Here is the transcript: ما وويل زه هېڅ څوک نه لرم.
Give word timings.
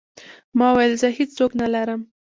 ما 0.57 0.67
وويل 0.71 0.93
زه 1.01 1.07
هېڅ 1.17 1.29
څوک 1.37 1.51
نه 1.61 1.67
لرم. 1.73 2.01